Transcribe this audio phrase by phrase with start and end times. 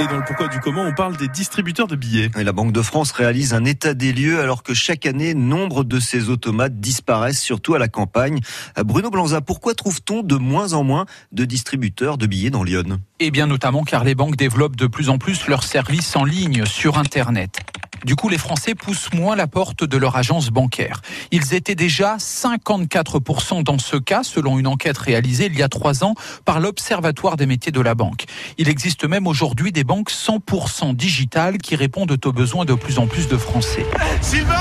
[0.00, 2.30] Et dans le pourquoi du comment, on parle des distributeurs de billets.
[2.38, 5.84] Et la Banque de France réalise un état des lieux alors que chaque année, nombre
[5.84, 8.40] de ces automates disparaissent, surtout à la campagne.
[8.82, 13.00] Bruno Blanza, pourquoi trouve-t-on de moins en moins de distributeurs de billets dans Lyon?
[13.18, 16.64] Eh bien notamment car les banques développent de plus en plus leurs services en ligne
[16.64, 17.60] sur Internet.
[18.04, 21.02] Du coup, les Français poussent moins la porte de leur agence bancaire.
[21.30, 26.04] Ils étaient déjà 54% dans ce cas, selon une enquête réalisée il y a trois
[26.04, 26.14] ans
[26.44, 28.24] par l'Observatoire des métiers de la banque.
[28.58, 33.06] Il existe même aujourd'hui des banques 100% digitales qui répondent aux besoins de plus en
[33.06, 33.84] plus de Français.
[34.20, 34.54] Sylvain,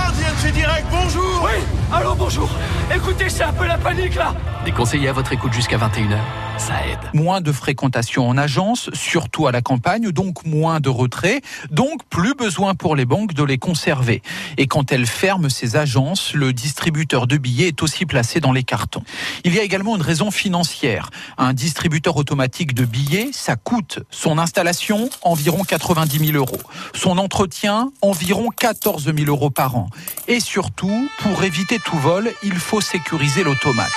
[0.53, 1.28] Direct, bonjour
[1.91, 2.49] allô, bonjour
[2.93, 4.33] Écoutez, c'est un peu la panique là
[4.65, 6.17] Des conseillers à votre écoute jusqu'à 21h,
[6.57, 6.99] ça aide.
[7.13, 12.35] Moins de fréquentation en agence, surtout à la campagne, donc moins de retrait, donc plus
[12.35, 14.21] besoin pour les banques de les conserver.
[14.57, 18.63] Et quand elles ferment ces agences, le distributeur de billets est aussi placé dans les
[18.63, 19.03] cartons.
[19.45, 21.09] Il y a également une raison financière.
[21.37, 26.61] Un distributeur automatique de billets, ça coûte son installation environ 90 000 euros,
[26.93, 29.89] son entretien environ 14 000 euros par an.
[30.27, 33.91] Et surtout, pour éviter tout vol, il faut sécuriser l'automate.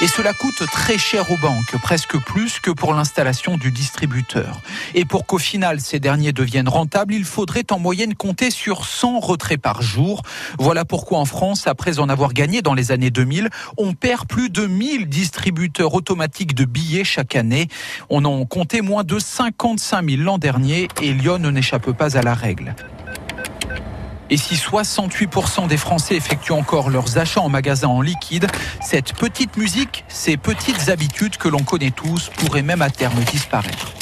[0.00, 4.60] Et cela coûte très cher aux banques, presque plus que pour l'installation du distributeur.
[4.94, 9.20] Et pour qu'au final ces derniers deviennent rentables, il faudrait en moyenne compter sur 100
[9.20, 10.22] retraits par jour.
[10.58, 14.50] Voilà pourquoi en France, après en avoir gagné dans les années 2000, on perd plus
[14.50, 17.68] de 1000 distributeurs automatiques de billets chaque année.
[18.10, 22.34] On en comptait moins de 55 000 l'an dernier et Lyon n'échappe pas à la
[22.34, 22.74] règle.
[24.30, 28.46] Et si 68% des Français effectuent encore leurs achats en magasin en liquide,
[28.80, 33.92] cette petite musique, ces petites habitudes que l'on connaît tous pourraient même à terme disparaître.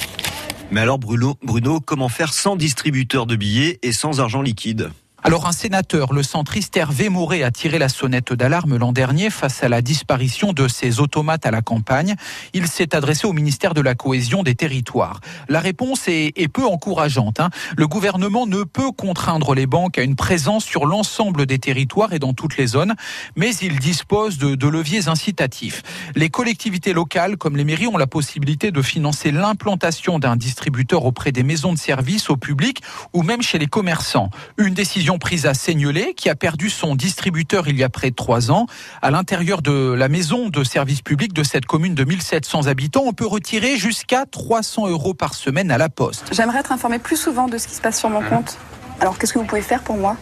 [0.71, 1.37] Mais alors Bruno,
[1.85, 4.91] comment faire sans distributeur de billets et sans argent liquide?
[5.25, 9.63] Alors un sénateur, le centriste Hervé Moret, a tiré la sonnette d'alarme l'an dernier face
[9.63, 12.17] à la disparition de ces automates à la campagne.
[12.55, 15.21] Il s'est adressé au ministère de la Cohésion des Territoires.
[15.49, 17.39] La réponse est, peu encourageante.
[17.39, 17.51] Hein.
[17.77, 22.19] Le gouvernement ne peut contraindre les banques à une présence sur l'ensemble des territoires et
[22.19, 22.95] dans toutes les zones,
[23.37, 25.85] mais il dispose de, de leviers incitatifs.
[26.17, 31.31] Les collectivités locales, comme les mairies, ont la possibilité de financer l'implantation d'un distributeur auprès
[31.31, 32.83] des maisons de services au public
[33.13, 34.29] ou même chez les commerçants.
[34.59, 38.15] Une décision prise à Seignelay, qui a perdu son distributeur il y a près de
[38.15, 38.67] trois ans.
[39.01, 43.13] À l'intérieur de la maison de service public de cette commune de 1700 habitants, on
[43.13, 46.31] peut retirer jusqu'à 300 euros par semaine à la poste.
[46.33, 48.59] J'aimerais être informé plus souvent de ce qui se passe sur mon compte.
[49.01, 50.17] Alors qu'est-ce que vous pouvez faire pour moi?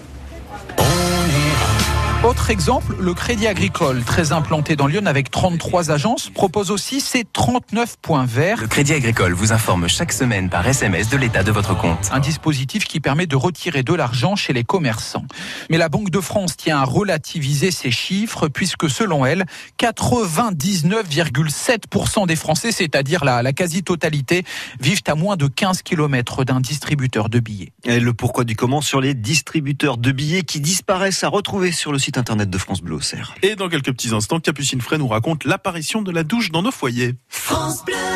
[2.29, 7.25] Autre exemple, le Crédit Agricole, très implanté dans Lyon avec 33 agences, propose aussi ses
[7.25, 8.61] 39 points verts.
[8.61, 12.11] Le Crédit Agricole vous informe chaque semaine par SMS de l'état de votre compte.
[12.13, 15.25] Un dispositif qui permet de retirer de l'argent chez les commerçants.
[15.71, 19.47] Mais la Banque de France tient à relativiser ces chiffres puisque selon elle,
[19.79, 24.45] 99,7% des Français, c'est-à-dire la, la quasi-totalité,
[24.79, 27.73] vivent à moins de 15 km d'un distributeur de billets.
[27.85, 31.93] Et le pourquoi du comment sur les distributeurs de billets qui disparaissent à retrouver sur
[31.93, 32.99] le site internet de France Bleu
[33.43, 36.73] Et dans quelques petits instants, Capucine Fray nous raconte l'apparition de la douche dans nos
[36.73, 37.15] foyers.
[37.29, 38.10] France Bleu